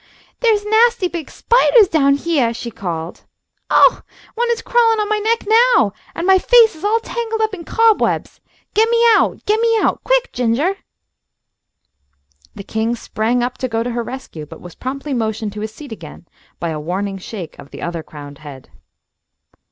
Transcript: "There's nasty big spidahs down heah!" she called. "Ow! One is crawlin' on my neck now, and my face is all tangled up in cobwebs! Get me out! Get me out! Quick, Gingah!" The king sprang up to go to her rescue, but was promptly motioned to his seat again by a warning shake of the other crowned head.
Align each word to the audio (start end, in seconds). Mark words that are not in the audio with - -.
"There's 0.39 0.65
nasty 0.65 1.07
big 1.07 1.29
spidahs 1.29 1.87
down 1.87 2.15
heah!" 2.15 2.55
she 2.55 2.71
called. 2.71 3.21
"Ow! 3.69 4.01
One 4.33 4.49
is 4.49 4.63
crawlin' 4.63 4.99
on 4.99 5.07
my 5.07 5.19
neck 5.19 5.41
now, 5.45 5.93
and 6.15 6.25
my 6.25 6.39
face 6.39 6.75
is 6.75 6.83
all 6.83 6.99
tangled 7.01 7.39
up 7.39 7.53
in 7.53 7.63
cobwebs! 7.65 8.41
Get 8.73 8.89
me 8.89 8.99
out! 9.15 9.45
Get 9.45 9.61
me 9.61 9.77
out! 9.79 10.03
Quick, 10.03 10.31
Gingah!" 10.33 10.77
The 12.55 12.63
king 12.63 12.95
sprang 12.95 13.43
up 13.43 13.59
to 13.59 13.67
go 13.67 13.83
to 13.83 13.91
her 13.91 14.01
rescue, 14.01 14.47
but 14.47 14.59
was 14.59 14.73
promptly 14.73 15.13
motioned 15.13 15.53
to 15.53 15.61
his 15.61 15.71
seat 15.71 15.91
again 15.91 16.25
by 16.59 16.69
a 16.69 16.79
warning 16.79 17.19
shake 17.19 17.55
of 17.59 17.69
the 17.69 17.83
other 17.83 18.01
crowned 18.01 18.39
head. 18.39 18.71